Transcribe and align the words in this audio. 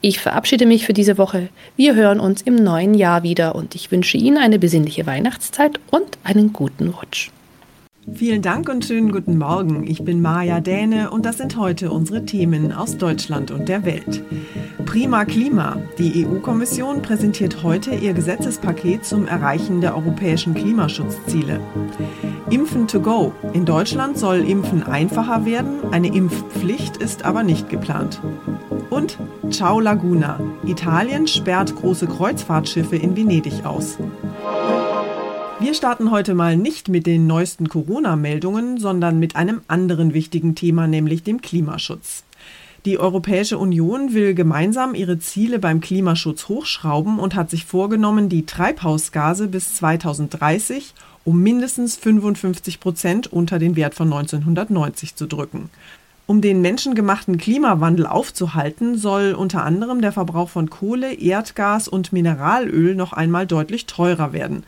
Ich 0.00 0.20
verabschiede 0.20 0.66
mich 0.66 0.86
für 0.86 0.92
diese 0.92 1.18
Woche. 1.18 1.48
Wir 1.76 1.94
hören 1.94 2.20
uns 2.20 2.42
im 2.42 2.56
neuen 2.56 2.94
Jahr 2.94 3.22
wieder 3.22 3.54
und 3.54 3.74
ich 3.74 3.90
wünsche 3.90 4.16
Ihnen 4.16 4.38
eine 4.38 4.58
besinnliche 4.58 5.06
Weihnachtszeit 5.06 5.80
und 5.90 6.18
einen 6.24 6.52
guten 6.52 6.88
Rutsch. 6.88 7.30
Vielen 8.12 8.42
Dank 8.42 8.68
und 8.68 8.84
schönen 8.84 9.12
guten 9.12 9.38
Morgen. 9.38 9.86
Ich 9.86 10.02
bin 10.02 10.20
Maja 10.20 10.58
Däne 10.58 11.10
und 11.10 11.24
das 11.24 11.38
sind 11.38 11.56
heute 11.56 11.92
unsere 11.92 12.24
Themen 12.26 12.72
aus 12.72 12.98
Deutschland 12.98 13.52
und 13.52 13.68
der 13.68 13.84
Welt. 13.84 14.24
Prima 14.84 15.24
Klima. 15.24 15.76
Die 15.98 16.26
EU-Kommission 16.26 17.00
präsentiert 17.00 17.62
heute 17.62 17.94
ihr 17.94 18.12
Gesetzespaket 18.12 19.04
zum 19.04 19.28
Erreichen 19.28 19.80
der 19.80 19.96
europäischen 19.96 20.52
Klimaschutzziele. 20.54 21.60
Impfen 22.50 22.88
to 22.88 23.00
go. 23.00 23.32
In 23.52 23.64
Deutschland 23.64 24.18
soll 24.18 24.38
Impfen 24.38 24.82
einfacher 24.82 25.46
werden, 25.46 25.92
eine 25.92 26.12
Impfpflicht 26.12 26.96
ist 26.96 27.24
aber 27.24 27.44
nicht 27.44 27.70
geplant. 27.70 28.20
Und 28.92 29.16
Ciao 29.48 29.80
Laguna. 29.80 30.38
Italien 30.66 31.26
sperrt 31.26 31.74
große 31.74 32.06
Kreuzfahrtschiffe 32.06 32.94
in 32.94 33.16
Venedig 33.16 33.64
aus. 33.64 33.96
Wir 35.60 35.72
starten 35.72 36.10
heute 36.10 36.34
mal 36.34 36.58
nicht 36.58 36.90
mit 36.90 37.06
den 37.06 37.26
neuesten 37.26 37.70
Corona-Meldungen, 37.70 38.76
sondern 38.76 39.18
mit 39.18 39.34
einem 39.34 39.62
anderen 39.66 40.12
wichtigen 40.12 40.56
Thema, 40.56 40.88
nämlich 40.88 41.22
dem 41.22 41.40
Klimaschutz. 41.40 42.24
Die 42.84 42.98
Europäische 42.98 43.56
Union 43.56 44.12
will 44.12 44.34
gemeinsam 44.34 44.94
ihre 44.94 45.18
Ziele 45.18 45.58
beim 45.58 45.80
Klimaschutz 45.80 46.48
hochschrauben 46.48 47.18
und 47.18 47.34
hat 47.34 47.48
sich 47.48 47.64
vorgenommen, 47.64 48.28
die 48.28 48.44
Treibhausgase 48.44 49.48
bis 49.48 49.74
2030 49.76 50.92
um 51.24 51.40
mindestens 51.42 51.96
55 51.96 52.80
Prozent 52.80 53.32
unter 53.32 53.58
den 53.58 53.76
Wert 53.76 53.94
von 53.94 54.12
1990 54.12 55.14
zu 55.14 55.26
drücken. 55.26 55.70
Um 56.26 56.40
den 56.40 56.62
menschengemachten 56.62 57.36
Klimawandel 57.36 58.06
aufzuhalten, 58.06 58.96
soll 58.96 59.34
unter 59.34 59.64
anderem 59.64 60.00
der 60.00 60.12
Verbrauch 60.12 60.48
von 60.48 60.70
Kohle, 60.70 61.14
Erdgas 61.14 61.88
und 61.88 62.12
Mineralöl 62.12 62.94
noch 62.94 63.12
einmal 63.12 63.46
deutlich 63.46 63.86
teurer 63.86 64.32
werden. 64.32 64.62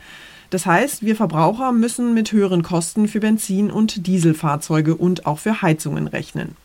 Das 0.49 0.65
heißt, 0.65 1.03
wir 1.03 1.15
Verbraucher 1.15 1.71
müssen 1.71 2.13
mit 2.13 2.31
höheren 2.31 2.61
Kosten 2.61 3.07
für 3.07 3.19
Benzin- 3.19 3.71
und 3.71 4.05
Dieselfahrzeuge 4.05 4.95
und 4.95 5.25
auch 5.25 5.39
für 5.39 5.61
Heizungen 5.61 6.07
rechnen. 6.07 6.55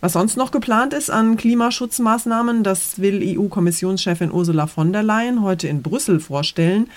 Was 0.00 0.12
sonst 0.12 0.36
noch 0.36 0.52
geplant 0.52 0.94
ist 0.94 1.10
an 1.10 1.36
Klimaschutzmaßnahmen, 1.36 2.62
das 2.62 3.00
will 3.00 3.20
EU-Kommissionschefin 3.24 4.30
Ursula 4.30 4.66
von 4.66 4.92
der 4.92 5.02
Leyen 5.02 5.42
heute 5.42 5.66
in 5.66 5.82
Brüssel 5.82 6.20
vorstellen. 6.20 6.88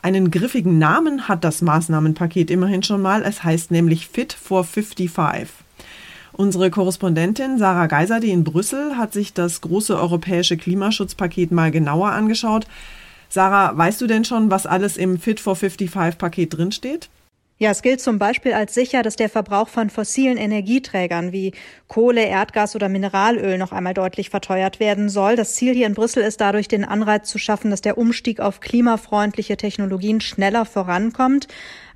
Einen 0.00 0.30
griffigen 0.30 0.78
Namen 0.78 1.28
hat 1.28 1.44
das 1.44 1.60
Maßnahmenpaket 1.60 2.50
immerhin 2.50 2.82
schon 2.82 3.02
mal. 3.02 3.22
Es 3.22 3.42
heißt 3.42 3.70
nämlich 3.70 4.08
Fit 4.08 4.32
for 4.32 4.64
55. 4.64 5.67
Unsere 6.38 6.70
Korrespondentin 6.70 7.58
Sarah 7.58 7.88
Geiser, 7.88 8.20
die 8.20 8.30
in 8.30 8.44
Brüssel, 8.44 8.96
hat 8.96 9.12
sich 9.12 9.34
das 9.34 9.60
große 9.60 9.98
europäische 9.98 10.56
Klimaschutzpaket 10.56 11.50
mal 11.50 11.72
genauer 11.72 12.10
angeschaut. 12.10 12.68
Sarah, 13.28 13.76
weißt 13.76 14.00
du 14.00 14.06
denn 14.06 14.24
schon, 14.24 14.48
was 14.48 14.64
alles 14.64 14.96
im 14.96 15.18
Fit 15.18 15.40
for 15.40 15.56
55 15.56 16.16
Paket 16.16 16.56
drinsteht? 16.56 17.08
Ja, 17.60 17.72
es 17.72 17.82
gilt 17.82 18.00
zum 18.00 18.20
Beispiel 18.20 18.52
als 18.52 18.72
sicher, 18.72 19.02
dass 19.02 19.16
der 19.16 19.28
Verbrauch 19.28 19.68
von 19.68 19.90
fossilen 19.90 20.38
Energieträgern 20.38 21.32
wie 21.32 21.50
Kohle, 21.88 22.24
Erdgas 22.24 22.76
oder 22.76 22.88
Mineralöl 22.88 23.58
noch 23.58 23.72
einmal 23.72 23.94
deutlich 23.94 24.30
verteuert 24.30 24.78
werden 24.78 25.08
soll. 25.08 25.34
Das 25.34 25.56
Ziel 25.56 25.74
hier 25.74 25.88
in 25.88 25.94
Brüssel 25.94 26.22
ist 26.22 26.40
dadurch, 26.40 26.68
den 26.68 26.84
Anreiz 26.84 27.28
zu 27.28 27.38
schaffen, 27.38 27.72
dass 27.72 27.80
der 27.80 27.98
Umstieg 27.98 28.38
auf 28.38 28.60
klimafreundliche 28.60 29.56
Technologien 29.56 30.20
schneller 30.20 30.66
vorankommt. 30.66 31.48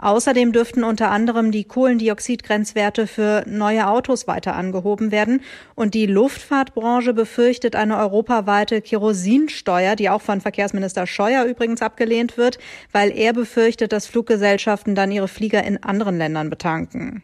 Außerdem 0.02 0.52
dürften 0.52 0.82
unter 0.82 1.12
anderem 1.12 1.52
die 1.52 1.62
Kohlendioxidgrenzwerte 1.62 3.06
für 3.06 3.44
neue 3.46 3.86
Autos 3.86 4.26
weiter 4.26 4.56
angehoben 4.56 5.12
werden. 5.12 5.42
Und 5.76 5.94
die 5.94 6.06
Luftfahrtbranche 6.06 7.14
befürchtet 7.14 7.76
eine 7.76 7.96
europaweite 7.96 8.82
Kerosinsteuer, 8.82 9.94
die 9.94 10.10
auch 10.10 10.20
von 10.20 10.40
Verkehrsminister 10.40 11.06
Scheuer 11.06 11.44
übrigens 11.44 11.82
abgelehnt 11.82 12.36
wird, 12.36 12.58
weil 12.90 13.16
er 13.16 13.32
befürchtet, 13.32 13.92
dass 13.92 14.08
Fluggesellschaften 14.08 14.96
dann 14.96 15.12
ihre 15.12 15.28
Flieger 15.28 15.62
in 15.62 15.80
anderen 15.84 16.18
Ländern 16.18 16.50
betanken. 16.50 17.22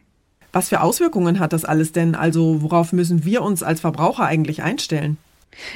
Was 0.53 0.69
für 0.69 0.79
Auswirkungen 0.79 1.39
hat 1.39 1.51
das 1.51 1.65
alles 1.65 1.91
denn? 1.91 2.15
Also 2.15 2.61
worauf 2.61 2.93
müssen 2.93 3.25
wir 3.25 3.41
uns 3.41 3.61
als 3.61 3.81
Verbraucher 3.81 4.23
eigentlich 4.23 4.63
einstellen? 4.63 5.17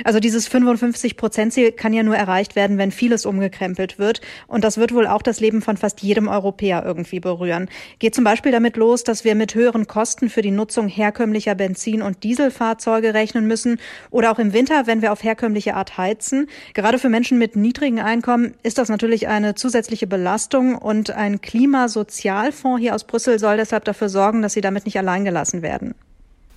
Also 0.04 0.20
dieses 0.20 0.50
55-Prozent-Ziel 0.50 1.72
kann 1.72 1.94
ja 1.94 2.04
nur 2.04 2.16
erreicht 2.16 2.56
werden, 2.56 2.78
wenn 2.78 2.92
vieles 2.92 3.26
umgekrempelt 3.26 4.00
wird. 4.00 4.22
Und 4.48 4.64
das 4.64 4.78
wird 4.78 4.94
wohl 4.94 5.08
auch 5.08 5.22
das 5.22 5.40
Leben 5.40 5.62
von 5.62 5.78
fast 5.78 6.02
jedem 6.02 6.28
Europäer 6.28 6.84
irgendwie 6.86 7.20
berühren. 7.20 7.70
Geht 8.00 8.16
zum 8.16 8.24
Beispiel 8.24 8.52
damit 8.52 8.78
los, 8.78 9.04
dass 9.04 9.24
wir 9.24 9.36
mit 9.36 9.56
höheren 9.56 9.88
Kosten 9.88 10.30
für 10.30 10.42
die 10.42 10.52
Nutzung 10.52 10.88
herkömmlicher 10.88 11.56
Benzin- 11.56 12.02
und 12.02 12.24
Dieselfahrzeuge 12.24 13.14
rechnen 13.14 13.48
müssen. 13.48 13.80
Oder 14.10 14.32
auch 14.32 14.40
im 14.40 14.54
Winter, 14.54 14.88
wenn 14.88 15.02
wir 15.02 15.12
auf 15.12 15.24
herkömmliche 15.24 15.76
Art 15.76 15.98
heizen. 15.98 16.48
Gerade 16.74 17.00
für 17.00 17.10
Menschen 17.10 17.38
mit 17.38 17.56
niedrigen 17.56 18.00
Einkommen 18.00 18.54
ist 18.64 18.78
das 18.78 18.90
natürlich 18.90 19.28
eine 19.28 19.56
zusätzliche 19.56 20.08
Belastung. 20.08 20.76
Und 20.76 21.12
ein 21.12 21.42
Klimasozialfonds 21.42 22.82
hier 22.82 22.96
aus 22.96 23.04
Brüssel 23.04 23.40
soll 23.40 23.58
deshalb 23.58 23.86
dafür 23.86 24.10
sorgen, 24.10 24.42
dass 24.42 24.54
sie 24.54 24.62
damit 24.62 24.86
nicht 24.86 24.98
alleingelassen 24.98 25.62
werden. 25.62 25.96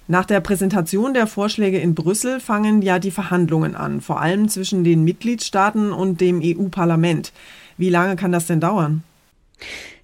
Nach 0.08 0.24
der 0.24 0.40
Präsentation 0.40 1.14
der 1.14 1.26
Vorschläge 1.26 1.78
in 1.78 1.96
Brüssel 1.96 2.38
fangen 2.38 2.80
ja 2.80 3.00
die 3.00 3.10
Verhandlungen 3.10 3.74
an, 3.74 4.00
vor 4.00 4.20
allem 4.20 4.48
zwischen 4.48 4.84
den 4.84 5.02
Mitgliedstaaten 5.02 5.90
und 5.92 6.20
dem 6.20 6.40
EU-Parlament. 6.42 7.32
Wie 7.76 7.90
lange 7.90 8.14
kann 8.14 8.30
das 8.30 8.46
denn 8.46 8.60
dauern? 8.60 9.02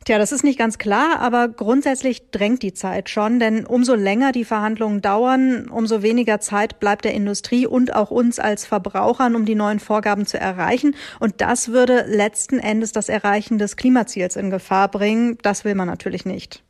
Tja, 0.04 0.18
das 0.18 0.32
ist 0.32 0.42
nicht 0.42 0.58
ganz 0.58 0.78
klar, 0.78 1.20
aber 1.20 1.46
grundsätzlich 1.46 2.32
drängt 2.32 2.64
die 2.64 2.74
Zeit 2.74 3.08
schon, 3.08 3.38
denn 3.38 3.64
umso 3.64 3.94
länger 3.94 4.32
die 4.32 4.44
Verhandlungen 4.44 5.00
dauern, 5.00 5.68
umso 5.68 6.02
weniger 6.02 6.40
Zeit 6.40 6.80
bleibt 6.80 7.04
der 7.04 7.14
Industrie 7.14 7.68
und 7.68 7.94
auch 7.94 8.10
uns 8.10 8.40
als 8.40 8.66
Verbrauchern, 8.66 9.36
um 9.36 9.44
die 9.44 9.54
neuen 9.54 9.78
Vorgaben 9.78 10.26
zu 10.26 10.40
erreichen. 10.40 10.96
Und 11.20 11.40
das 11.40 11.68
würde 11.68 12.04
letzten 12.08 12.58
Endes 12.58 12.90
das 12.90 13.08
Erreichen 13.08 13.58
des 13.58 13.76
Klimaziels 13.76 14.34
in 14.34 14.50
Gefahr 14.50 14.88
bringen. 14.88 15.38
Das 15.42 15.64
will 15.64 15.76
man 15.76 15.86
natürlich 15.86 16.24
nicht. 16.24 16.64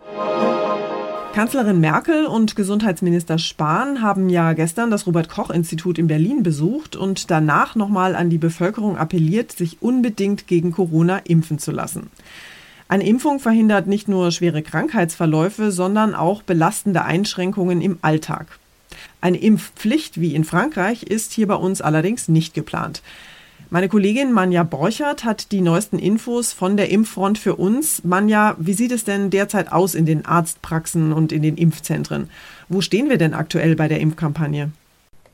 Kanzlerin 1.32 1.80
Merkel 1.80 2.26
und 2.26 2.56
Gesundheitsminister 2.56 3.38
Spahn 3.38 4.02
haben 4.02 4.28
ja 4.28 4.52
gestern 4.52 4.90
das 4.90 5.06
Robert 5.06 5.30
Koch 5.30 5.48
Institut 5.48 5.98
in 5.98 6.06
Berlin 6.06 6.42
besucht 6.42 6.94
und 6.94 7.30
danach 7.30 7.74
nochmal 7.74 8.14
an 8.14 8.28
die 8.28 8.36
Bevölkerung 8.36 8.98
appelliert, 8.98 9.50
sich 9.50 9.80
unbedingt 9.80 10.46
gegen 10.46 10.72
Corona 10.72 11.22
impfen 11.24 11.58
zu 11.58 11.70
lassen. 11.70 12.10
Eine 12.86 13.06
Impfung 13.06 13.40
verhindert 13.40 13.86
nicht 13.86 14.08
nur 14.08 14.30
schwere 14.30 14.60
Krankheitsverläufe, 14.62 15.72
sondern 15.72 16.14
auch 16.14 16.42
belastende 16.42 17.02
Einschränkungen 17.02 17.80
im 17.80 17.98
Alltag. 18.02 18.58
Eine 19.22 19.38
Impfpflicht 19.38 20.20
wie 20.20 20.34
in 20.34 20.44
Frankreich 20.44 21.02
ist 21.02 21.32
hier 21.32 21.46
bei 21.46 21.54
uns 21.54 21.80
allerdings 21.80 22.28
nicht 22.28 22.52
geplant. 22.52 23.00
Meine 23.72 23.88
Kollegin 23.88 24.32
Manja 24.32 24.64
Borchert 24.64 25.24
hat 25.24 25.50
die 25.50 25.62
neuesten 25.62 25.98
Infos 25.98 26.52
von 26.52 26.76
der 26.76 26.90
Impffront 26.90 27.38
für 27.38 27.56
uns. 27.56 28.04
Manja, 28.04 28.54
wie 28.58 28.74
sieht 28.74 28.92
es 28.92 29.04
denn 29.04 29.30
derzeit 29.30 29.72
aus 29.72 29.94
in 29.94 30.04
den 30.04 30.26
Arztpraxen 30.26 31.10
und 31.14 31.32
in 31.32 31.40
den 31.40 31.56
Impfzentren? 31.56 32.28
Wo 32.68 32.82
stehen 32.82 33.08
wir 33.08 33.16
denn 33.16 33.32
aktuell 33.32 33.74
bei 33.74 33.88
der 33.88 34.00
Impfkampagne? 34.00 34.72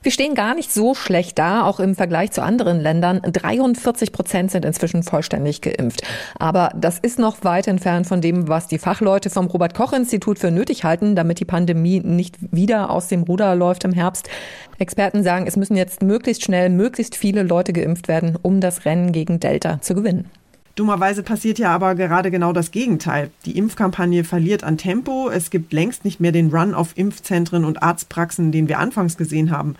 Wir 0.00 0.12
stehen 0.12 0.36
gar 0.36 0.54
nicht 0.54 0.72
so 0.72 0.94
schlecht 0.94 1.40
da, 1.40 1.64
auch 1.64 1.80
im 1.80 1.96
Vergleich 1.96 2.30
zu 2.30 2.40
anderen 2.40 2.80
Ländern. 2.80 3.20
43 3.20 4.12
Prozent 4.12 4.52
sind 4.52 4.64
inzwischen 4.64 5.02
vollständig 5.02 5.60
geimpft. 5.60 6.02
Aber 6.38 6.70
das 6.76 7.00
ist 7.00 7.18
noch 7.18 7.42
weit 7.42 7.66
entfernt 7.66 8.06
von 8.06 8.20
dem, 8.20 8.46
was 8.46 8.68
die 8.68 8.78
Fachleute 8.78 9.28
vom 9.28 9.46
Robert 9.46 9.74
Koch 9.74 9.92
Institut 9.92 10.38
für 10.38 10.52
nötig 10.52 10.84
halten, 10.84 11.16
damit 11.16 11.40
die 11.40 11.44
Pandemie 11.44 11.98
nicht 11.98 12.36
wieder 12.52 12.90
aus 12.90 13.08
dem 13.08 13.24
Ruder 13.24 13.56
läuft 13.56 13.82
im 13.82 13.92
Herbst. 13.92 14.30
Experten 14.78 15.24
sagen, 15.24 15.48
es 15.48 15.56
müssen 15.56 15.76
jetzt 15.76 16.00
möglichst 16.00 16.44
schnell 16.44 16.70
möglichst 16.70 17.16
viele 17.16 17.42
Leute 17.42 17.72
geimpft 17.72 18.06
werden, 18.06 18.38
um 18.40 18.60
das 18.60 18.84
Rennen 18.84 19.10
gegen 19.10 19.40
Delta 19.40 19.80
zu 19.80 19.96
gewinnen. 19.96 20.30
Dummerweise 20.78 21.24
passiert 21.24 21.58
ja 21.58 21.74
aber 21.74 21.96
gerade 21.96 22.30
genau 22.30 22.52
das 22.52 22.70
Gegenteil. 22.70 23.32
Die 23.44 23.58
Impfkampagne 23.58 24.22
verliert 24.22 24.62
an 24.62 24.78
Tempo. 24.78 25.28
Es 25.28 25.50
gibt 25.50 25.72
längst 25.72 26.04
nicht 26.04 26.20
mehr 26.20 26.30
den 26.30 26.50
Run 26.50 26.72
auf 26.72 26.96
Impfzentren 26.96 27.64
und 27.64 27.82
Arztpraxen, 27.82 28.52
den 28.52 28.68
wir 28.68 28.78
anfangs 28.78 29.16
gesehen 29.16 29.50
haben. 29.50 29.74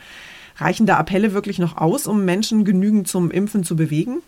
Reichen 0.56 0.86
da 0.86 0.96
Appelle 0.96 1.34
wirklich 1.34 1.60
noch 1.60 1.76
aus, 1.76 2.08
um 2.08 2.24
Menschen 2.24 2.64
genügend 2.64 3.06
zum 3.06 3.30
Impfen 3.30 3.62
zu 3.62 3.76
bewegen? 3.76 4.22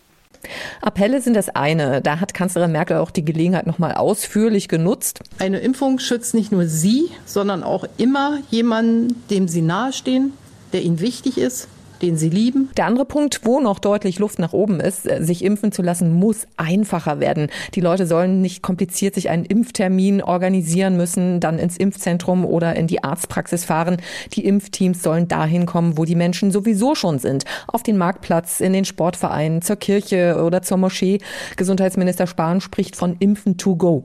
Appelle 0.81 1.21
sind 1.21 1.33
das 1.33 1.49
eine. 1.49 2.01
Da 2.01 2.21
hat 2.21 2.33
Kanzlerin 2.33 2.71
Merkel 2.71 2.97
auch 2.97 3.11
die 3.11 3.25
Gelegenheit 3.25 3.67
nochmal 3.67 3.95
ausführlich 3.95 4.69
genutzt. 4.69 5.19
Eine 5.39 5.59
Impfung 5.59 5.99
schützt 5.99 6.33
nicht 6.33 6.53
nur 6.53 6.67
Sie, 6.67 7.09
sondern 7.25 7.63
auch 7.63 7.83
immer 7.97 8.39
jemanden, 8.49 9.21
dem 9.29 9.49
Sie 9.49 9.61
nahestehen, 9.61 10.31
der 10.71 10.83
Ihnen 10.83 11.01
wichtig 11.01 11.37
ist, 11.37 11.67
den 12.01 12.17
sie 12.17 12.29
lieben. 12.29 12.69
Der 12.77 12.85
andere 12.85 13.05
Punkt, 13.05 13.41
wo 13.43 13.59
noch 13.59 13.79
deutlich 13.79 14.19
Luft 14.19 14.39
nach 14.39 14.53
oben 14.53 14.79
ist, 14.79 15.09
äh, 15.09 15.23
sich 15.23 15.43
impfen 15.43 15.71
zu 15.71 15.81
lassen, 15.81 16.13
muss 16.13 16.47
einfacher 16.57 17.19
werden. 17.19 17.47
Die 17.75 17.81
Leute 17.81 18.07
sollen 18.07 18.41
nicht 18.41 18.61
kompliziert 18.61 19.15
sich 19.15 19.29
einen 19.29 19.45
Impftermin 19.45 20.21
organisieren 20.21 20.97
müssen, 20.97 21.39
dann 21.39 21.59
ins 21.59 21.77
Impfzentrum 21.77 22.45
oder 22.45 22.75
in 22.75 22.87
die 22.87 23.03
Arztpraxis 23.03 23.65
fahren. 23.65 23.97
Die 24.33 24.45
Impfteams 24.45 25.03
sollen 25.03 25.27
dahin 25.27 25.65
kommen, 25.65 25.97
wo 25.97 26.05
die 26.05 26.15
Menschen 26.15 26.51
sowieso 26.51 26.95
schon 26.95 27.19
sind. 27.19 27.45
Auf 27.67 27.83
den 27.83 27.97
Marktplatz, 27.97 28.59
in 28.59 28.73
den 28.73 28.85
Sportverein, 28.85 29.61
zur 29.61 29.75
Kirche 29.75 30.43
oder 30.43 30.61
zur 30.61 30.77
Moschee. 30.77 31.19
Gesundheitsminister 31.57 32.27
Spahn 32.27 32.61
spricht 32.61 32.95
von 32.95 33.15
Impfen 33.19 33.57
to 33.57 33.75
go. 33.75 34.03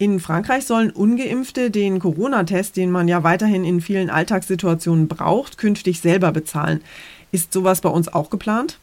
In 0.00 0.18
Frankreich 0.18 0.64
sollen 0.64 0.88
ungeimpfte 0.88 1.70
den 1.70 1.98
Corona-Test, 1.98 2.78
den 2.78 2.90
man 2.90 3.06
ja 3.06 3.22
weiterhin 3.22 3.64
in 3.64 3.82
vielen 3.82 4.08
Alltagssituationen 4.08 5.08
braucht, 5.08 5.58
künftig 5.58 6.00
selber 6.00 6.32
bezahlen. 6.32 6.80
Ist 7.32 7.52
sowas 7.52 7.80
bei 7.80 7.88
uns 7.88 8.08
auch 8.08 8.30
geplant? 8.30 8.78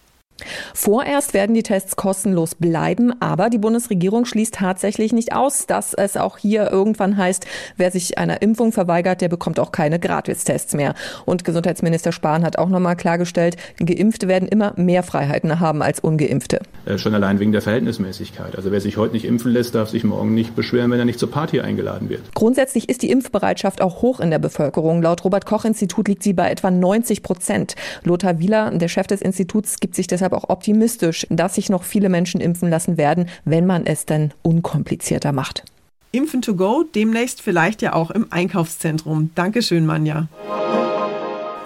Vorerst 0.74 1.34
werden 1.34 1.54
die 1.54 1.64
Tests 1.64 1.96
kostenlos 1.96 2.56
bleiben, 2.56 3.14
aber 3.22 3.50
die 3.50 3.58
Bundesregierung 3.58 4.26
schließt 4.26 4.56
tatsächlich 4.56 5.14
nicht 5.14 5.34
aus, 5.34 5.66
dass 5.66 5.94
es 5.94 6.18
auch 6.18 6.38
hier 6.38 6.72
irgendwann 6.72 7.18
heißt, 7.18 7.46
wer 7.78 7.92
sich 7.92 8.18
einer 8.18 8.42
Impfung 8.42 8.72
verweigert, 8.72 9.22
der 9.22 9.30
bekommt 9.30 9.60
auch 9.60 9.72
keine 9.72 10.00
Gratistests 10.00 10.74
mehr. 10.74 10.94
Und 11.26 11.44
Gesundheitsminister 11.44 12.12
Spahn 12.12 12.44
hat 12.44 12.58
auch 12.58 12.70
nochmal 12.70 12.96
klargestellt, 12.96 13.58
Geimpfte 13.80 14.28
werden 14.28 14.48
immer 14.48 14.74
mehr 14.76 15.04
Freiheiten 15.04 15.60
haben 15.60 15.82
als 15.82 16.00
Ungeimpfte. 16.00 16.62
Äh, 16.86 16.98
schon 16.98 17.16
allein 17.16 17.40
wegen 17.40 17.52
der 17.52 17.62
Verhältnismäßigkeit. 17.62 18.56
Also 18.56 18.72
wer 18.72 18.82
sich 18.82 18.98
heute 18.98 19.14
nicht 19.14 19.26
impfen 19.26 19.52
lässt, 19.52 19.76
darf 19.76 19.90
sich 19.90 20.04
morgen 20.04 20.34
nicht 20.34 20.56
beschweren, 20.56 20.92
wenn 20.92 21.00
er 21.00 21.06
nicht 21.06 21.20
zur 21.20 21.32
Party 21.32 21.62
eingeladen 21.62 22.10
wird. 22.10 22.22
Grundsätzlich 22.34 22.90
ist 22.90 23.02
die 23.02 23.10
Impfbereitschaft 23.10 23.82
auch 23.82 24.02
hoch 24.02 24.20
in 24.20 24.30
der 24.30 24.40
Bevölkerung. 24.40 25.02
Laut 25.02 25.24
Robert 25.24 25.46
Koch 25.46 25.66
Institut 25.66 26.08
liegt 26.08 26.24
sie 26.24 26.34
bei 26.34 26.50
etwa 26.50 26.72
90 26.72 27.24
Prozent. 27.24 27.76
Lothar 28.04 28.40
Wieler, 28.40 28.72
der 28.72 28.88
Chef 28.88 29.08
des 29.08 29.22
Instituts, 29.22 29.80
gibt 29.80 29.96
sich 29.96 30.08
deshalb 30.08 30.27
deshalb 30.28 30.34
auch 30.34 30.50
optimistisch, 30.50 31.26
dass 31.30 31.56
sich 31.56 31.70
noch 31.70 31.84
viele 31.84 32.10
Menschen 32.10 32.42
impfen 32.42 32.70
lassen 32.70 32.98
werden, 32.98 33.28
wenn 33.46 33.66
man 33.66 33.86
es 33.86 34.06
dann 34.06 34.34
unkomplizierter 34.42 35.32
macht. 35.32 35.64
Impfen 36.12 36.42
to 36.42 36.56
go, 36.56 36.84
demnächst 36.96 37.42
vielleicht 37.42 37.82
ja 37.82 37.94
auch 37.94 38.12
im 38.12 38.28
Einkaufszentrum. 38.30 39.32
Dankeschön, 39.36 39.86
Manja. 39.86 40.28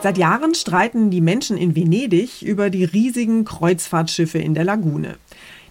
Seit 0.01 0.17
Jahren 0.17 0.55
streiten 0.55 1.11
die 1.11 1.21
Menschen 1.21 1.57
in 1.57 1.75
Venedig 1.75 2.41
über 2.41 2.69
die 2.69 2.83
riesigen 2.83 3.45
Kreuzfahrtschiffe 3.45 4.39
in 4.39 4.55
der 4.55 4.63
Lagune. 4.63 5.15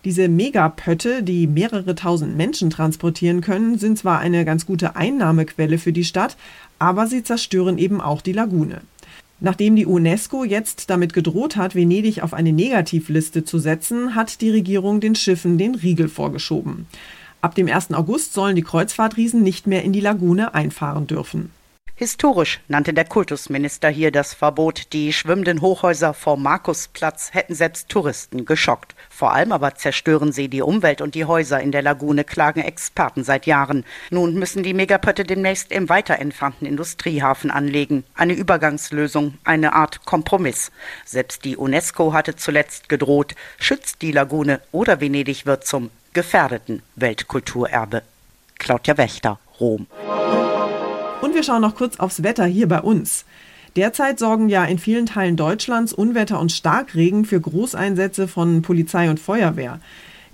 Diese 0.04 0.28
Megapötte, 0.28 1.22
die 1.22 1.46
mehrere 1.46 1.94
tausend 1.94 2.36
Menschen 2.36 2.70
transportieren 2.70 3.40
können, 3.42 3.76
sind 3.78 3.98
zwar 3.98 4.20
eine 4.20 4.44
ganz 4.44 4.64
gute 4.66 4.96
Einnahmequelle 4.96 5.78
für 5.78 5.92
die 5.92 6.04
Stadt, 6.04 6.36
aber 6.78 7.06
sie 7.06 7.22
zerstören 7.22 7.76
eben 7.76 8.00
auch 8.00 8.22
die 8.22 8.32
Lagune. 8.32 8.80
Nachdem 9.40 9.74
die 9.74 9.86
UNESCO 9.86 10.44
jetzt 10.44 10.90
damit 10.90 11.14
gedroht 11.14 11.56
hat, 11.56 11.74
Venedig 11.74 12.22
auf 12.22 12.34
eine 12.34 12.52
Negativliste 12.52 13.44
zu 13.44 13.58
setzen, 13.58 14.14
hat 14.14 14.42
die 14.42 14.50
Regierung 14.50 15.00
den 15.00 15.14
Schiffen 15.14 15.56
den 15.56 15.74
Riegel 15.74 16.08
vorgeschoben. 16.08 16.86
Ab 17.40 17.54
dem 17.54 17.68
1. 17.68 17.92
August 17.94 18.34
sollen 18.34 18.54
die 18.54 18.62
Kreuzfahrtriesen 18.62 19.42
nicht 19.42 19.66
mehr 19.66 19.82
in 19.82 19.94
die 19.94 20.00
Lagune 20.00 20.54
einfahren 20.54 21.06
dürfen. 21.06 21.50
Historisch 22.00 22.60
nannte 22.66 22.94
der 22.94 23.04
Kultusminister 23.04 23.90
hier 23.90 24.10
das 24.10 24.32
Verbot. 24.32 24.94
Die 24.94 25.12
schwimmenden 25.12 25.60
Hochhäuser 25.60 26.14
vom 26.14 26.42
Markusplatz 26.42 27.34
hätten 27.34 27.54
selbst 27.54 27.90
Touristen 27.90 28.46
geschockt. 28.46 28.94
Vor 29.10 29.34
allem 29.34 29.52
aber 29.52 29.74
zerstören 29.74 30.32
sie 30.32 30.48
die 30.48 30.62
Umwelt 30.62 31.02
und 31.02 31.14
die 31.14 31.26
Häuser 31.26 31.60
in 31.60 31.72
der 31.72 31.82
Lagune, 31.82 32.24
klagen 32.24 32.62
Experten 32.62 33.22
seit 33.22 33.44
Jahren. 33.44 33.84
Nun 34.08 34.32
müssen 34.32 34.62
die 34.62 34.72
Megapötte 34.72 35.24
demnächst 35.24 35.72
im 35.72 35.90
weiter 35.90 36.18
entfernten 36.18 36.66
Industriehafen 36.66 37.50
anlegen. 37.50 38.04
Eine 38.14 38.32
Übergangslösung, 38.32 39.34
eine 39.44 39.74
Art 39.74 40.06
Kompromiss. 40.06 40.72
Selbst 41.04 41.44
die 41.44 41.58
UNESCO 41.58 42.14
hatte 42.14 42.34
zuletzt 42.34 42.88
gedroht, 42.88 43.34
schützt 43.58 44.00
die 44.00 44.12
Lagune 44.12 44.62
oder 44.72 45.02
Venedig 45.02 45.44
wird 45.44 45.66
zum 45.66 45.90
gefährdeten 46.14 46.80
Weltkulturerbe. 46.96 48.00
Claudia 48.58 48.96
Wächter, 48.96 49.38
Rom. 49.60 49.86
Und 51.22 51.34
wir 51.34 51.42
schauen 51.42 51.60
noch 51.60 51.74
kurz 51.74 51.98
aufs 51.98 52.22
Wetter 52.22 52.46
hier 52.46 52.66
bei 52.66 52.80
uns. 52.80 53.26
Derzeit 53.76 54.18
sorgen 54.18 54.48
ja 54.48 54.64
in 54.64 54.78
vielen 54.78 55.06
Teilen 55.06 55.36
Deutschlands 55.36 55.92
Unwetter 55.92 56.40
und 56.40 56.50
Starkregen 56.50 57.24
für 57.24 57.40
Großeinsätze 57.40 58.26
von 58.26 58.62
Polizei 58.62 59.10
und 59.10 59.20
Feuerwehr. 59.20 59.80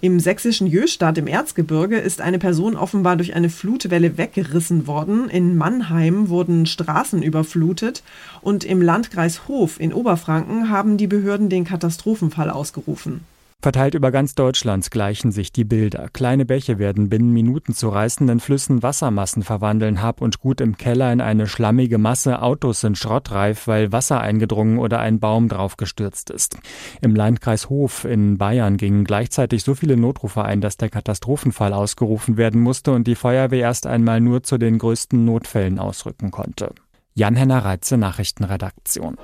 Im 0.00 0.20
sächsischen 0.20 0.66
Jöstadt 0.66 1.18
im 1.18 1.26
Erzgebirge 1.26 1.96
ist 1.96 2.20
eine 2.20 2.38
Person 2.38 2.76
offenbar 2.76 3.16
durch 3.16 3.34
eine 3.34 3.50
Flutwelle 3.50 4.16
weggerissen 4.16 4.86
worden. 4.86 5.28
In 5.28 5.56
Mannheim 5.56 6.28
wurden 6.28 6.66
Straßen 6.66 7.22
überflutet 7.22 8.02
und 8.40 8.62
im 8.62 8.80
Landkreis 8.80 9.48
Hof 9.48 9.80
in 9.80 9.92
Oberfranken 9.92 10.70
haben 10.70 10.98
die 10.98 11.06
Behörden 11.06 11.48
den 11.48 11.64
Katastrophenfall 11.64 12.50
ausgerufen. 12.50 13.22
Verteilt 13.62 13.94
über 13.94 14.12
ganz 14.12 14.36
Deutschland 14.36 14.88
gleichen 14.92 15.32
sich 15.32 15.50
die 15.50 15.64
Bilder. 15.64 16.08
Kleine 16.12 16.44
Bäche 16.44 16.78
werden 16.78 17.08
binnen 17.08 17.32
Minuten 17.32 17.74
zu 17.74 17.88
reißenden 17.88 18.38
Flüssen 18.38 18.82
Wassermassen 18.84 19.42
verwandeln, 19.42 20.02
Hab 20.02 20.20
und 20.20 20.38
Gut 20.38 20.60
im 20.60 20.76
Keller 20.76 21.12
in 21.12 21.20
eine 21.20 21.48
schlammige 21.48 21.98
Masse, 21.98 22.42
Autos 22.42 22.80
sind 22.80 22.96
schrottreif, 22.96 23.66
weil 23.66 23.90
Wasser 23.90 24.20
eingedrungen 24.20 24.78
oder 24.78 25.00
ein 25.00 25.18
Baum 25.18 25.48
draufgestürzt 25.48 26.30
ist. 26.30 26.58
Im 27.00 27.16
Landkreis 27.16 27.68
Hof 27.68 28.04
in 28.04 28.38
Bayern 28.38 28.76
gingen 28.76 29.04
gleichzeitig 29.04 29.64
so 29.64 29.74
viele 29.74 29.96
Notrufe 29.96 30.44
ein, 30.44 30.60
dass 30.60 30.76
der 30.76 30.90
Katastrophenfall 30.90 31.72
ausgerufen 31.72 32.36
werden 32.36 32.60
musste 32.60 32.92
und 32.92 33.08
die 33.08 33.16
Feuerwehr 33.16 33.62
erst 33.62 33.86
einmal 33.86 34.20
nur 34.20 34.44
zu 34.44 34.58
den 34.58 34.78
größten 34.78 35.24
Notfällen 35.24 35.80
ausrücken 35.80 36.30
konnte. 36.30 36.72
Jan-Henner 37.14 37.64
Reitze, 37.64 37.96
Nachrichtenredaktion. 37.96 39.16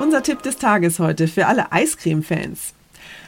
Unser 0.00 0.22
Tipp 0.22 0.42
des 0.42 0.56
Tages 0.56 1.00
heute 1.00 1.28
für 1.28 1.46
alle 1.46 1.70
Eiscreme-Fans. 1.70 2.74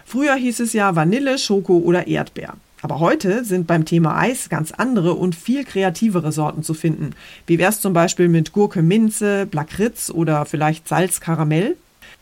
Früher 0.05 0.35
hieß 0.35 0.61
es 0.61 0.73
ja 0.73 0.95
Vanille, 0.97 1.39
Schoko 1.39 1.79
oder 1.79 2.07
Erdbeer. 2.07 2.55
Aber 2.83 2.99
heute 2.99 3.45
sind 3.45 3.69
beim 3.69 3.85
Thema 3.85 4.19
Eis 4.19 4.49
ganz 4.49 4.73
andere 4.73 5.15
und 5.15 5.37
viel 5.37 5.65
kreativere 5.65 6.33
Sorten 6.33 6.65
zu 6.65 6.75
finden. 6.75 7.11
Wie 7.47 7.59
wär's 7.59 7.81
zum 7.81 7.93
Beispiel 7.93 8.29
mit 8.29 8.53
Gurke 8.53 8.83
Minze, 8.83 9.47
Blackritz 9.47 10.11
oder 10.11 10.45
vielleicht 10.47 10.89
Salz 10.89 11.21
Karamell? 11.21 11.77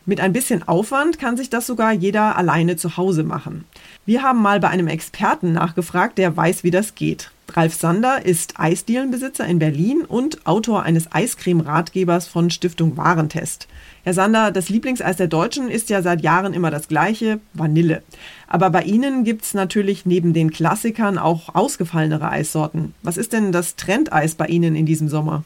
Mit 0.04 0.20
ein 0.20 0.32
bisschen 0.32 0.66
Aufwand 0.66 1.18
kann 1.18 1.36
sich 1.36 1.50
das 1.50 1.66
sogar 1.66 1.92
jeder 1.92 2.36
alleine 2.36 2.76
zu 2.76 2.96
Hause 2.96 3.22
machen. 3.22 3.64
Wir 4.04 4.22
haben 4.22 4.42
mal 4.42 4.60
bei 4.60 4.68
einem 4.68 4.88
Experten 4.88 5.52
nachgefragt, 5.52 6.18
der 6.18 6.36
weiß, 6.36 6.62
wie 6.62 6.70
das 6.70 6.94
geht. 6.94 7.30
Ralf 7.56 7.74
Sander 7.74 8.24
ist 8.24 8.60
Eisdielenbesitzer 8.60 9.44
in 9.44 9.58
Berlin 9.58 10.02
und 10.06 10.46
Autor 10.46 10.84
eines 10.84 11.12
Eiscreme-Ratgebers 11.12 12.28
von 12.28 12.50
Stiftung 12.50 12.96
Warentest. 12.96 13.66
Herr 14.04 14.14
Sander, 14.14 14.52
das 14.52 14.68
Lieblingseis 14.68 15.16
der 15.16 15.26
Deutschen 15.26 15.68
ist 15.68 15.90
ja 15.90 16.00
seit 16.00 16.22
Jahren 16.22 16.54
immer 16.54 16.70
das 16.70 16.86
gleiche, 16.86 17.40
Vanille. 17.52 18.02
Aber 18.46 18.70
bei 18.70 18.82
Ihnen 18.82 19.24
gibt 19.24 19.44
es 19.44 19.54
natürlich 19.54 20.06
neben 20.06 20.32
den 20.32 20.52
Klassikern 20.52 21.18
auch 21.18 21.54
ausgefallenere 21.54 22.30
Eissorten. 22.30 22.94
Was 23.02 23.16
ist 23.16 23.32
denn 23.32 23.50
das 23.50 23.74
Trendeis 23.74 24.36
bei 24.36 24.46
Ihnen 24.46 24.76
in 24.76 24.86
diesem 24.86 25.08
Sommer? 25.08 25.42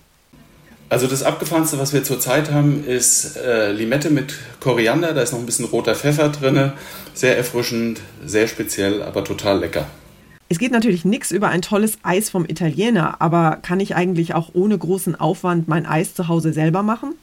Also 0.91 1.07
das 1.07 1.23
abgefahrenste, 1.23 1.79
was 1.79 1.95
wir 1.95 2.05
zurzeit 2.05 2.53
haben, 2.53 2.85
ist 2.85 3.37
äh, 3.39 3.73
Limette 3.73 4.11
mit 4.11 4.35
Koriander. 4.61 5.15
Da 5.15 5.23
ist 5.23 5.33
noch 5.33 5.41
ein 5.41 5.47
bisschen 5.47 5.65
roter 5.65 5.95
Pfeffer 5.95 6.29
drin. 6.29 6.73
Sehr 7.15 7.37
erfrischend, 7.37 8.01
sehr 8.25 8.47
speziell, 8.47 9.03
aber 9.03 9.25
total 9.25 9.61
lecker. 9.61 9.87
Es 10.49 10.59
geht 10.59 10.73
natürlich 10.73 11.05
nichts 11.05 11.31
über 11.31 11.49
ein 11.49 11.63
tolles 11.63 11.99
Eis 12.03 12.31
vom 12.31 12.45
Italiener, 12.45 13.21
aber 13.21 13.59
kann 13.63 13.81
ich 13.81 13.97
eigentlich 13.97 14.35
auch 14.35 14.51
ohne 14.53 14.77
großen 14.77 15.19
Aufwand 15.19 15.69
mein 15.69 15.87
Eis 15.87 16.15
zu 16.15 16.29
Hause 16.29 16.53
selber 16.53 16.83
machen? 16.83 17.15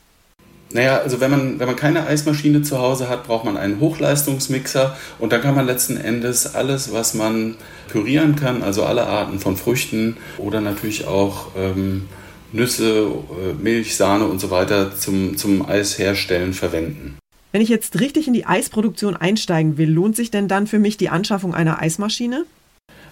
Naja, 0.73 0.99
also 0.99 1.19
wenn 1.19 1.31
man, 1.31 1.59
wenn 1.59 1.67
man 1.67 1.75
keine 1.75 2.07
Eismaschine 2.07 2.61
zu 2.61 2.79
Hause 2.79 3.09
hat, 3.09 3.25
braucht 3.25 3.43
man 3.45 3.57
einen 3.57 3.79
Hochleistungsmixer 3.79 4.95
und 5.19 5.33
dann 5.33 5.41
kann 5.41 5.53
man 5.53 5.65
letzten 5.65 5.97
Endes 5.97 6.55
alles, 6.55 6.93
was 6.93 7.13
man 7.13 7.55
pürieren 7.89 8.35
kann, 8.35 8.63
also 8.63 8.83
alle 8.83 9.05
Arten 9.05 9.39
von 9.39 9.57
Früchten 9.57 10.17
oder 10.37 10.61
natürlich 10.61 11.07
auch 11.07 11.51
ähm, 11.57 12.07
Nüsse, 12.53 13.07
äh, 13.07 13.53
Milch, 13.61 13.95
Sahne 13.97 14.25
und 14.25 14.39
so 14.39 14.49
weiter 14.49 14.95
zum, 14.95 15.35
zum 15.37 15.65
Eis 15.67 15.99
herstellen 15.99 16.53
verwenden. 16.53 17.17
Wenn 17.51 17.61
ich 17.61 17.69
jetzt 17.69 17.99
richtig 17.99 18.27
in 18.27 18.33
die 18.33 18.45
Eisproduktion 18.45 19.17
einsteigen 19.17 19.77
will, 19.77 19.89
lohnt 19.89 20.15
sich 20.15 20.31
denn 20.31 20.47
dann 20.47 20.67
für 20.67 20.79
mich 20.79 20.95
die 20.95 21.09
Anschaffung 21.09 21.53
einer 21.53 21.81
Eismaschine? 21.81 22.45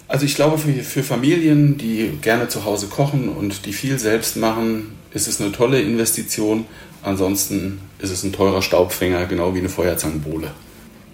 Also 0.09 0.25
ich 0.25 0.33
glaube, 0.33 0.57
für, 0.57 0.73
für 0.73 1.03
Familien, 1.03 1.77
die 1.77 2.09
gerne 2.21 2.47
zu 2.47 2.65
Hause 2.65 2.87
kochen 2.87 3.29
und 3.29 3.67
die 3.67 3.73
viel 3.73 3.99
selbst 3.99 4.37
machen, 4.37 4.95
ist 5.13 5.27
es 5.27 5.39
eine 5.39 5.51
tolle 5.51 5.79
Investition. 5.79 6.65
Ansonsten 7.03 7.79
ist 7.99 8.09
es 8.09 8.23
ein 8.23 8.33
teurer 8.33 8.63
Staubfänger, 8.63 9.27
genau 9.27 9.53
wie 9.53 9.59
eine 9.59 9.69
Feuerzangenbowle. 9.69 10.49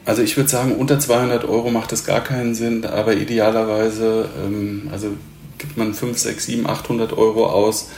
Also 0.06 0.22
ich 0.22 0.38
würde 0.38 0.50
sagen, 0.50 0.72
unter 0.72 0.98
200 0.98 1.44
Euro 1.44 1.72
macht 1.72 1.92
es 1.92 2.06
gar 2.06 2.22
keinen 2.22 2.56
Sinn, 2.56 2.86
aber 2.86 3.16
idealerweise, 3.16 4.30
ähm, 4.44 4.88
also 4.92 5.10
gibt 5.58 5.76
man 5.76 5.94
5, 5.94 6.18
6, 6.18 6.46
7, 6.46 6.68
800 6.68 7.12
Euro 7.18 7.48
aus, 7.48 7.90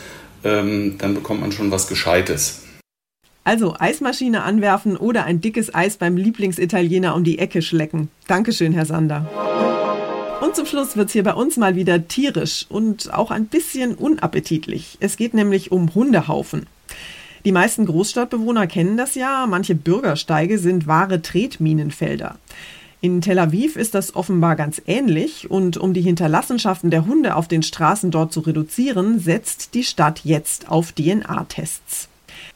ähm, 0.43 0.95
dann 0.97 1.13
bekommt 1.13 1.41
man 1.41 1.51
schon 1.51 1.69
was 1.69 1.87
Gescheites. 1.87 2.63
Also 3.43 3.75
Eismaschine 3.77 4.43
anwerfen 4.43 4.97
oder 4.97 5.25
ein 5.25 5.41
dickes 5.41 5.73
Eis 5.75 5.97
beim 5.97 6.17
Lieblingsitaliener 6.17 7.13
um 7.13 7.23
die 7.23 7.37
Ecke 7.39 7.61
schlecken. 7.61 8.09
Dankeschön, 8.27 8.73
Herr 8.73 8.85
Sander. 8.85 9.66
Und 10.47 10.55
zum 10.55 10.65
Schluss 10.65 10.95
wird 10.95 11.07
es 11.07 11.11
hier 11.11 11.23
bei 11.23 11.33
uns 11.33 11.57
mal 11.57 11.75
wieder 11.75 12.07
tierisch 12.07 12.67
und 12.69 13.13
auch 13.13 13.31
ein 13.31 13.47
bisschen 13.47 13.95
unappetitlich. 13.95 14.97
Es 15.01 15.17
geht 15.17 15.33
nämlich 15.33 15.73
um 15.73 15.93
Hundehaufen. 15.93 16.67
Die 17.43 17.51
meisten 17.51 17.85
Großstadtbewohner 17.85 18.65
kennen 18.65 18.95
das 18.95 19.15
ja, 19.15 19.45
manche 19.45 19.75
Bürgersteige 19.75 20.57
sind 20.57 20.87
wahre 20.87 21.21
Tretminenfelder. 21.21 22.37
In 23.01 23.19
Tel 23.19 23.39
Aviv 23.39 23.75
ist 23.75 23.93
das 23.93 24.15
offenbar 24.15 24.55
ganz 24.55 24.81
ähnlich 24.87 25.51
und 25.51 25.75
um 25.75 25.93
die 25.93 26.01
Hinterlassenschaften 26.01 26.91
der 26.91 27.05
Hunde 27.05 27.35
auf 27.35 27.49
den 27.49 27.61
Straßen 27.61 28.09
dort 28.09 28.31
zu 28.31 28.39
reduzieren, 28.39 29.19
setzt 29.19 29.73
die 29.73 29.83
Stadt 29.83 30.21
jetzt 30.23 30.69
auf 30.69 30.93
DNA-Tests. 30.93 32.07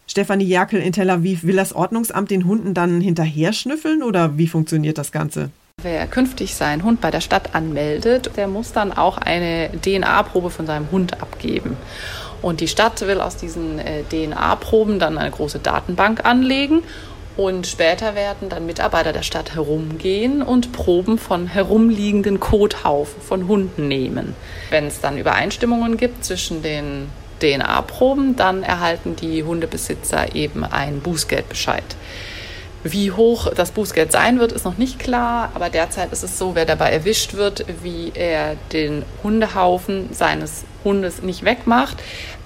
Stefanie 0.08 0.46
Jerkel 0.46 0.80
in 0.80 0.94
Tel 0.94 1.10
Aviv, 1.10 1.44
will 1.44 1.58
das 1.58 1.74
Ordnungsamt 1.74 2.32
den 2.32 2.46
Hunden 2.46 2.74
dann 2.74 3.02
hinterher 3.02 3.52
schnüffeln 3.52 4.02
oder 4.02 4.38
wie 4.38 4.48
funktioniert 4.48 4.98
das 4.98 5.12
Ganze? 5.12 5.52
Wer 5.84 6.06
künftig 6.08 6.56
seinen 6.56 6.84
Hund 6.84 7.02
bei 7.02 7.12
der 7.12 7.22
Stadt 7.22 7.56
anmeldet, 7.56 8.32
der 8.38 8.48
muss 8.48 8.72
dann 8.72 8.94
auch 8.94 9.18
eine 9.18 9.70
DNA-Probe 9.82 10.50
von 10.50 10.68
seinem 10.68 10.92
Hund 10.92 11.22
abgeben. 11.22 11.78
Und 12.42 12.60
die 12.60 12.68
Stadt 12.68 13.02
will 13.02 13.22
aus 13.22 13.38
diesen 13.38 13.80
äh, 13.80 14.04
DNA-Proben 14.04 15.00
dann 15.00 15.18
eine 15.18 15.32
große 15.32 15.60
Datenbank 15.60 16.26
anlegen. 16.26 16.84
Und 17.38 17.66
später 17.66 18.14
werden 18.14 18.50
dann 18.50 18.66
Mitarbeiter 18.66 19.14
der 19.14 19.24
Stadt 19.24 19.56
herumgehen 19.56 20.42
und 20.42 20.74
Proben 20.74 21.18
von 21.18 21.48
herumliegenden 21.48 22.40
Kothaufen 22.40 23.22
von 23.22 23.48
Hunden 23.48 23.88
nehmen. 23.88 24.36
Wenn 24.70 24.86
es 24.86 25.00
dann 25.00 25.18
Übereinstimmungen 25.18 25.98
gibt 25.98 26.26
zwischen 26.26 26.62
den 26.62 27.10
DNA-Proben, 27.40 28.36
dann 28.36 28.64
erhalten 28.64 29.16
die 29.16 29.44
Hundebesitzer 29.44 30.36
eben 30.36 30.64
einen 30.64 31.00
Bußgeldbescheid. 31.00 31.84
Wie 32.84 33.12
hoch 33.12 33.54
das 33.54 33.72
Bußgeld 33.72 34.12
sein 34.12 34.40
wird, 34.40 34.52
ist 34.52 34.66
noch 34.66 34.78
nicht 34.78 34.98
klar, 34.98 35.52
aber 35.54 35.70
derzeit 35.70 36.12
ist 36.12 36.24
es 36.24 36.38
so, 36.38 36.56
wer 36.56 36.66
dabei 36.66 36.92
erwischt 36.92 37.36
wird, 37.36 37.66
wie 37.84 38.12
er 38.16 38.56
den 38.74 39.04
Hundehaufen 39.24 40.10
seines 40.12 40.64
Hundes 40.84 41.22
nicht 41.22 41.46
wegmacht, 41.46 41.98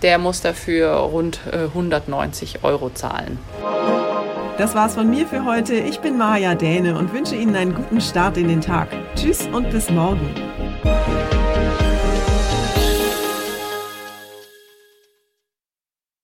der 0.01 0.17
muss 0.17 0.41
dafür 0.41 0.91
rund 0.91 1.39
190 1.51 2.55
äh, 2.55 2.57
Euro 2.63 2.89
zahlen. 2.89 3.39
Das 4.57 4.75
war's 4.75 4.95
von 4.95 5.09
mir 5.09 5.27
für 5.27 5.45
heute. 5.45 5.75
Ich 5.75 5.99
bin 5.99 6.17
Maja 6.17 6.55
Däne 6.55 6.97
und 6.97 7.13
wünsche 7.13 7.35
Ihnen 7.35 7.55
einen 7.55 7.75
guten 7.75 7.99
Start 7.99 8.37
in 8.37 8.47
den 8.47 8.61
Tag. 8.61 8.89
Tschüss 9.15 9.47
und 9.51 9.69
bis 9.69 9.89
morgen. 9.89 10.54